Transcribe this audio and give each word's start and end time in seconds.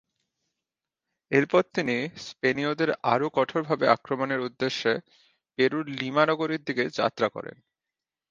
এরপর 1.31 1.63
তিনি 1.75 1.95
স্পেনীয়দের 2.27 2.91
আরো 3.05 3.27
কঠোরভাবে 3.33 3.85
আক্রমণের 3.87 4.39
উদ্দেশ্যে 4.39 4.91
পেরুর 5.57 5.85
লিমা 5.99 6.23
নগরীর 6.25 6.61
দিকে 6.63 6.83
যাত্রা 6.99 7.27
করেন। 7.29 7.55